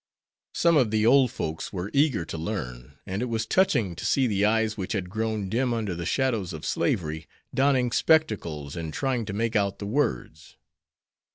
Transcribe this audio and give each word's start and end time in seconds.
Some 0.55 0.77
of 0.77 0.89
the 0.89 1.05
old 1.05 1.29
folks 1.29 1.71
were 1.71 1.91
eager 1.93 2.25
to 2.25 2.35
learn, 2.35 2.97
and 3.05 3.21
it 3.21 3.25
was 3.27 3.45
touching 3.45 3.95
to 3.97 4.03
see 4.03 4.25
the 4.25 4.43
eyes 4.45 4.75
which 4.75 4.93
had 4.93 5.11
grown 5.11 5.47
dim 5.47 5.75
under 5.75 5.93
the 5.93 6.07
shadows 6.07 6.53
of 6.53 6.65
slavery, 6.65 7.27
donning 7.53 7.91
spectacles 7.91 8.75
and 8.75 8.91
trying 8.91 9.25
to 9.25 9.33
make 9.33 9.55
out 9.55 9.77
the 9.77 9.85
words. 9.85 10.57